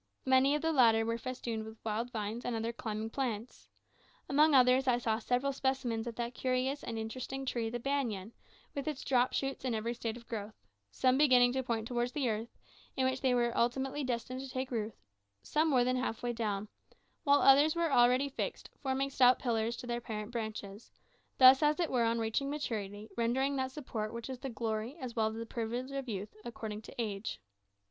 Many 0.25 0.55
of 0.55 0.63
the 0.63 0.71
latter 0.73 1.05
were 1.05 1.19
festooned 1.19 1.63
with 1.63 1.77
wild 1.85 2.09
vines 2.11 2.43
and 2.43 2.55
other 2.55 2.73
climbing 2.73 3.11
plants. 3.11 3.69
Among 4.27 4.55
others, 4.55 4.87
I 4.87 4.97
saw 4.97 5.19
several 5.19 5.53
specimens 5.53 6.07
of 6.07 6.15
that 6.15 6.33
curious 6.33 6.83
and 6.83 6.97
interesting 6.97 7.45
tree 7.45 7.69
the 7.69 7.79
banyan, 7.79 8.33
with 8.73 8.87
its 8.87 9.03
drop 9.05 9.31
shoots 9.31 9.63
in 9.63 9.75
every 9.75 9.93
state 9.93 10.17
of 10.17 10.27
growth 10.27 10.55
some 10.89 11.19
beginning 11.19 11.53
to 11.53 11.61
point 11.61 11.87
towards 11.87 12.13
the 12.13 12.27
earth, 12.31 12.49
in 12.97 13.05
which 13.05 13.21
they 13.21 13.35
were 13.35 13.55
ultimately 13.55 14.03
destined 14.03 14.39
to 14.39 14.49
take 14.49 14.71
root; 14.71 14.95
some 15.43 15.69
more 15.69 15.83
than 15.83 15.97
half 15.97 16.23
way 16.23 16.33
down; 16.33 16.67
while 17.23 17.39
others 17.43 17.75
were 17.75 17.91
already 17.91 18.27
fixed, 18.27 18.71
forming 18.81 19.11
stout 19.11 19.37
pillars 19.37 19.77
to 19.77 19.85
their 19.85 20.01
parent 20.01 20.31
branches 20.31 20.91
thus, 21.37 21.61
as 21.61 21.79
it 21.79 21.91
were, 21.91 22.05
on 22.05 22.17
reaching 22.17 22.49
maturity, 22.49 23.07
rendering 23.17 23.55
that 23.55 23.69
support 23.69 24.11
which 24.15 24.29
it 24.29 24.31
is 24.31 24.39
the 24.39 24.49
glory 24.49 24.97
as 24.99 25.15
well 25.15 25.27
as 25.27 25.35
the 25.35 25.45
privilege 25.45 25.91
of 25.91 26.09
youth 26.09 26.31
to 26.41 26.47
accord 26.47 26.83
to 26.83 26.95
age. 26.97 27.39